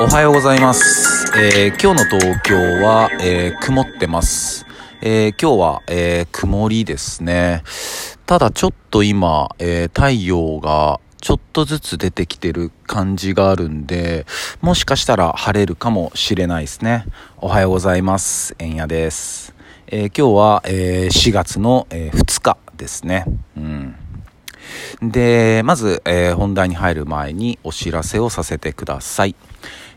[0.00, 1.32] おはようございます。
[1.38, 4.64] えー今日の東京は、えー曇ってます。
[5.02, 7.62] えー今日は、え曇りですね。
[8.24, 14.24] ただちょっと今、え太陽がちょっとずつ出てきてる感じがあるんで、
[14.62, 17.04] もしかしたら晴れるかもしれないですね。
[17.36, 18.54] おはようございます。
[18.58, 19.54] えんやです。
[19.88, 23.26] え今日は、え4月の、え2日ですね。
[23.56, 23.97] うん。
[25.02, 29.34] で、まず、えー本題に入る前にお知らせをさせてください。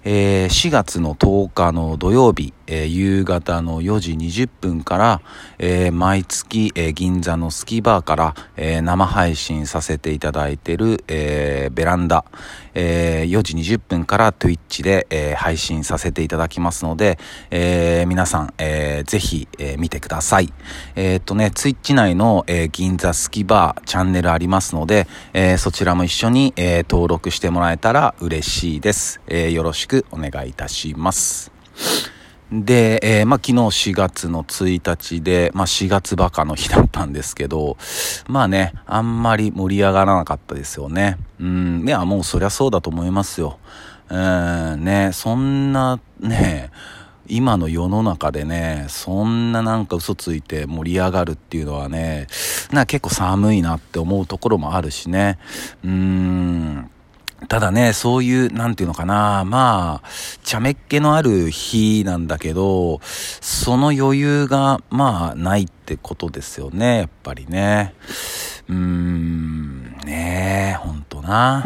[0.03, 5.21] えー4月の10日の土曜日、えー夕方の4時20分から、
[5.59, 12.25] えー毎月、え銀座のスキーバーから、え生配信させていただいている、えベランダ、
[12.73, 17.19] え4時20分から Twitch で、え配信させていただきますので、
[17.51, 20.51] え皆さん、えーぜひ、え見てください。
[20.95, 29.21] えーっとね、Twitch 内の、え銀座スキーバーチャンネルありますので、えそちらも一緒に、え登録してもらえたら嬉しいです。
[29.27, 31.51] えよろしくお願いいたします。
[32.51, 37.77] で、えーまあ、昨日4月の1日で、まあ、4月バカの日だったんですけど、
[38.27, 41.17] まあね、あんまり盛り上がらなかったですよね。
[41.39, 43.57] うん、いや、もうそりゃそうだと思いますよ。
[44.09, 44.17] う
[44.75, 46.71] ん、ね、そんな、ね、
[47.27, 52.27] 今の世の中でね、そんななんか嘘ついて盛り上がるっていうのはね、
[52.73, 55.39] な結構寒いなって思うところもあるしね。
[55.85, 56.91] うーん。
[57.47, 60.07] ただね、そういう、なんていうのかな、まあ、
[60.43, 67.93] 茶目っ気のある日なんだけど、その余裕が、まあ、ないってことですよね、やっぱりね。
[68.69, 71.63] うーん、ねえ、ほんとな。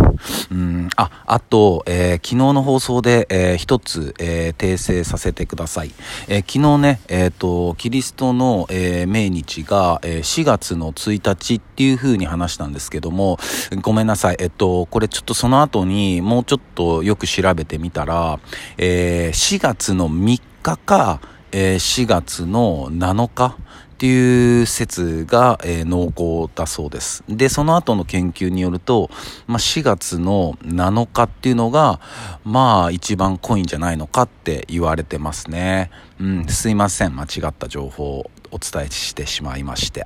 [0.52, 5.92] うん、あ、あと、えー昨日の放送で、えー一つ、えー訂正させてください。
[6.28, 13.38] えー昨日ね、えっ、と、キリストの、えー命日が、えー4月の1日っていう風に話したんですけども、
[13.82, 14.38] ごめんなさい。
[14.40, 18.40] えっと、これちょっとその後にもうちょっとよく調べてみたら、
[18.78, 21.20] えー4月の3日か、
[21.52, 23.58] えー4月の7日
[23.96, 27.24] っていう説が、えー濃厚だそうです。
[27.30, 29.10] で、その後の研究によると、
[29.48, 32.02] まあ、4月の7日っていうのが、
[32.44, 35.92] まあ、一番濃いんじゃないのかって言われてますね。
[36.20, 37.16] うん、すいません。
[37.16, 40.04] 間違った情報をお伝えしてしまいまして。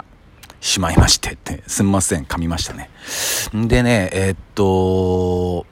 [0.61, 2.25] しまいましてって、すみません。
[2.25, 2.89] 噛みましたね。
[3.53, 5.65] でね、えーっと、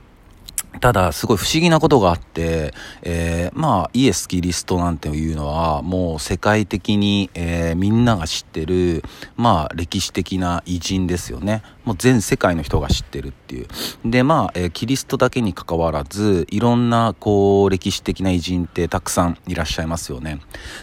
[0.79, 9.03] ただ、すごい不思議なことがあって、えーまあ、イエス・キリストなんていうのは、もう世界的に、えーみんなが知ってる、
[9.35, 11.61] まあ、歴史的な偉人ですよね。
[11.85, 13.67] もう全世界の人が知ってるっていう。
[14.05, 20.39] で、まあ、えーキリストだけに関わらず、いろんな、こう、歴史的な偉人ってたくさんいらっしゃいますよね。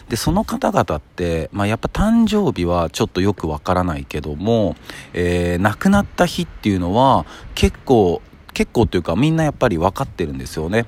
[0.09, 4.75] で、その方々って、まあ、やっぱ誕生日はちょっとよくわからないけども、
[5.13, 8.21] え亡くなった日っていうのは、結構、
[8.55, 10.87] 結構というかみんなやっぱり分かってるんですよね。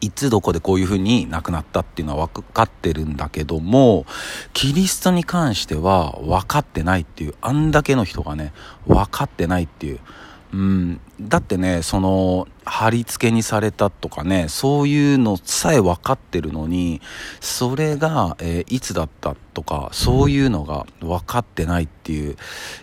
[0.00, 4.06] いつどこでこういうふうに亡くなったっていうのは分かってるんだけども、
[4.52, 8.52] キリストに関しては分かってないっていう、あんだけの人がね、
[8.86, 10.00] 分かってないっていう。
[10.54, 17.00] うん、だってね、その、貼り付けにされたとかね、そういうのさえ分かってるのに、
[17.40, 22.36] それが、えーいつだったとか、そういうのが分かってないっていう。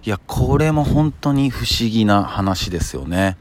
[0.04, 3.38] いや、これも本当に不思議な話ですよね。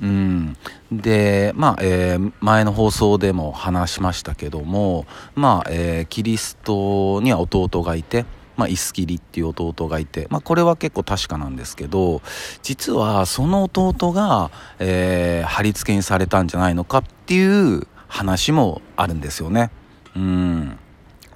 [0.00, 0.56] うん。
[0.92, 8.26] で、まあ、えー前の放送でも話しましたけども、まあ、えーキリストには弟がいて、
[8.62, 12.22] まあ、イスキリっていう弟がいて、まあ、これは結構確かなんですけど、
[12.62, 19.72] 実はその弟が、えー貼り付けにされたんじゃないのかっていう話もあるんですよね。
[20.14, 20.78] うん。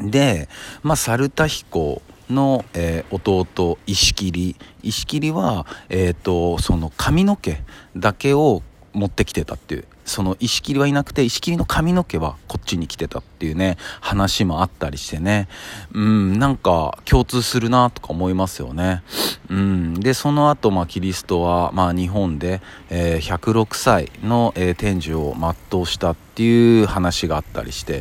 [0.01, 0.49] で、
[0.85, 2.01] まあ、サルタヒコ
[2.31, 7.59] の、えー弟、石切石切は、えっ、と、その髪の毛
[7.97, 8.63] だけを
[8.93, 9.85] 持ってきてたっていう。
[10.07, 15.49] その石切りはいなくて、石切りの髪の毛はこっちに来てたっていうね、話もあったりしてね。
[15.93, 19.03] うん、なんか共通するなとか思いますよね。
[19.51, 19.95] うん。
[20.01, 25.35] で、その後、まあ、キリストは、まあ、日本で、えー106歳の、えー天寿を
[25.71, 27.99] 全うしたっていう話があったりして、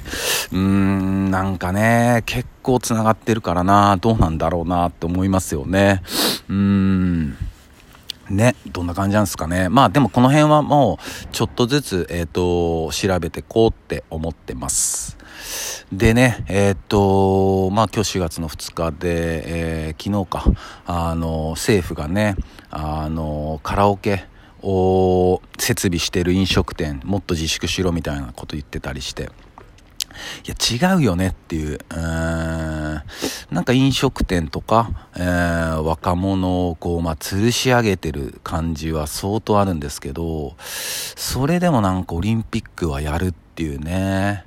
[0.51, 6.03] うーん、なんかね、結構繋がってるからな、どうなんだろうなって思いますよね。
[6.49, 7.37] うーん。
[8.29, 9.69] ね、どんな感じなんですかね。
[9.69, 15.17] まあでもこの辺はもうちょっとずつ、えっ、と、調べてこうって思ってます。
[15.91, 20.43] でね、えっ、と、まあ今日4月の2日で、えー昨日か、
[20.85, 22.35] あの、政府がね、
[22.69, 24.25] あの、カラオケ
[24.61, 29.29] を設備してる飲食店、もっと自粛しろみたいなこと言ってたりして、
[30.45, 31.79] いや、違うよねっていう、うん、
[33.55, 44.43] なんか飲食店とか、えー、若者をこう、まあ、吊るし上げてる感じは相当あるんですけど、それでもなんかオリンピックはやるっていうね、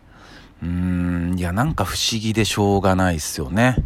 [0.62, 3.76] うーん、いや、なんか不思議でしょうがないっすよね。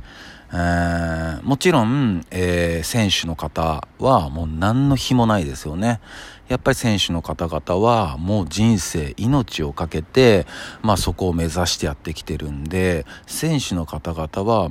[0.52, 6.00] えー、もちろん、えー、選手の方はもう何の日もないですよね。
[6.48, 10.46] やっぱり選手の方々はもう人生、命をかけて、
[10.82, 14.68] まあそこを目指してやってきてるんで、選手の方々は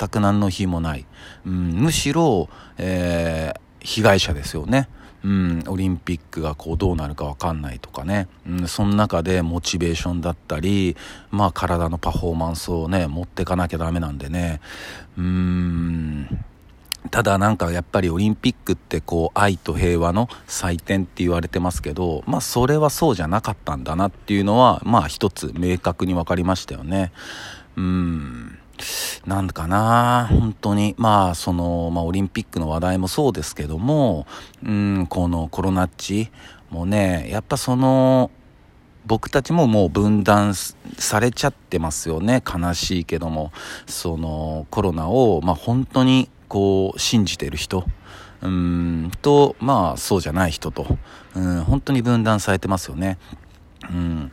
[0.00, 1.04] 全く何の日もない。
[1.46, 2.48] うん、むしろ、
[2.78, 4.88] えー、被害者ですよね。
[5.22, 10.96] うん、オリンピックがこうどうなるか分かんないとかね、うん、その中でモチベーションだったり、
[11.30, 14.62] まあ体のパフォーマンスをね、持ってかなきゃダメなんでね、
[15.18, 16.42] うん、
[17.10, 27.12] ただなんかやっぱりオリンピックってこう愛と平和の祭典って言われてますけど、まあそれはそうじゃなかったんだなっていうのは、まあ一つ明確に分かりましたよね。
[27.76, 28.59] うん。
[29.26, 30.94] なんかな本当に。
[30.98, 34.26] まあ、その、まあ、オリンピックの話題もそうですけども、
[34.64, 36.30] うん、このコロナっち
[36.70, 38.30] もね、やっぱその、
[39.06, 42.42] 僕たちももう分断されちゃってますよね。
[42.46, 43.52] 悲しいけども。
[43.86, 47.84] その、コロナを、まあ、本当に、こう、信じてる人。
[48.42, 50.86] うんと、まあ、そうじゃない人と、
[51.34, 53.18] うん、本当に分断されてますよね。
[53.90, 54.32] うん。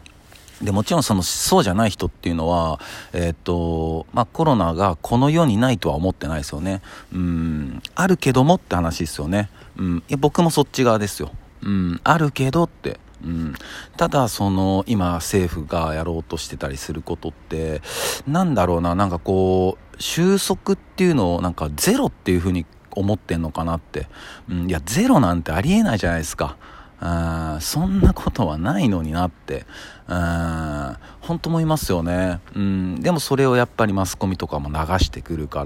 [0.61, 2.79] で、もちろんその、そうじゃない人っていうのは、
[3.13, 6.81] えっ、と、まあ、コロナがこの世にないとは思ってないですよね。
[7.13, 9.49] うん、あるけどもって話ですよね。
[9.77, 11.31] うん、いや、僕もそっち側ですよ。
[11.61, 12.99] うん、あるけどって。
[13.23, 13.55] うん、
[13.97, 17.81] ただ、その、今、政府がやろうとしてたりすることって、
[18.27, 24.07] なんだろうな、なんかこう、収束っていうのを、なんかゼロっていうふうに思ってんのかなって。
[24.49, 26.57] うん、いや、ゼロなんてありえないじゃないですか。
[26.99, 29.65] あそんなことはないのになって、
[30.07, 33.01] 本当思いますよね、うん。
[33.01, 35.63] でもそれをやっぱりマスコミとかも流してくるか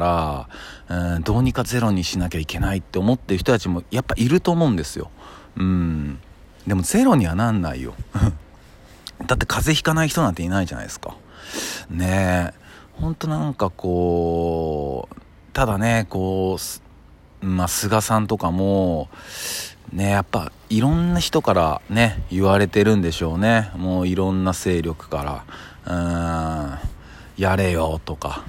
[0.89, 5.09] ら、うん、どうにかゼロにしなきゃいけないって思ってる人たちもやっぱいると思うんですよ。
[5.57, 6.19] うん。
[6.67, 7.93] でもゼロにはなんないよ。
[9.27, 11.15] だって風邪ひかない人なんていないじゃないですか。
[11.89, 12.61] ねえ。
[12.99, 15.15] ほんとなんかこう、
[15.53, 16.57] ただね、こ
[17.41, 19.09] う、まあ、菅さんとかも、
[19.93, 23.71] ね、やっぱいろんな人からね、言われてるんでしょうね。
[23.75, 25.43] もういろんな勢力か
[25.85, 26.77] ら、
[27.37, 28.43] うん、やれよとか、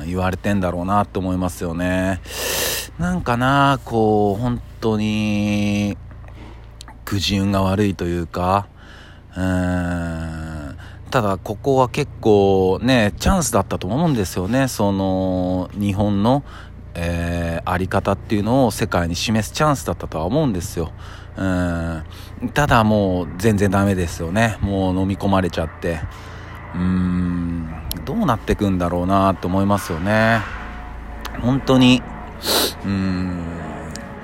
[0.00, 2.20] うん、言われてんだろうなって思いますよね。
[2.98, 5.98] なんかな、こう、本当に、
[7.04, 8.66] くじ運が悪いというか、
[9.36, 10.78] うん、
[11.10, 14.68] ただここは結構ね、チャンスだったと思うんですよね。
[14.68, 16.42] その、日本の
[16.94, 20.92] えー、あり方っていうのを世界に示すチャンスだったとは思うんですよ。
[21.36, 22.04] うん。
[22.52, 24.58] ただもう全然ダメですよね。
[24.60, 26.00] もう飲み込まれちゃって。
[26.74, 27.68] うーん。
[28.04, 30.40] どうなってくんだろうなと思いますよね。
[31.40, 32.02] 本当に、
[32.84, 33.54] うーん。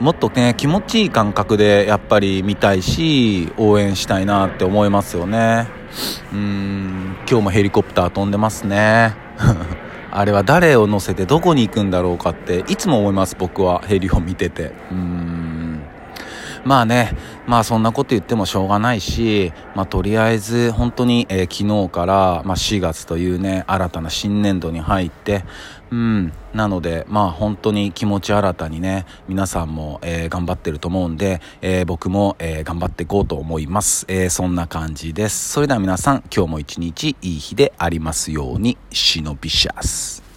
[0.00, 5.66] もっとね、気持ちいい感覚でやっぱり見たいし、応援したいなって思いますよね。
[6.32, 7.16] うーん。
[7.28, 9.14] 今日もヘリコプター飛んでますね。
[10.12, 13.80] あれは誰を乗せてどこに行くんだろうかっていつも思います僕は。
[13.80, 14.72] ヘリを見てて。
[14.90, 15.59] うん。
[16.64, 17.16] まあね
[17.46, 25.44] まあそんなこと言ってもしょうがないしまあとりあえず本当に、えー、昨日から、まあ、4月というね新たな新年度に入って
[25.90, 35.50] うんなのでまあ本当に気持ち新たにね皆さんも、えー、頑張ってると思うんで、えー、僕も、えー、頑張っていこうと思います、えそんな感じです。
[35.50, 40.29] それでは皆さん今日も一日いい日でありますようにシノビシャス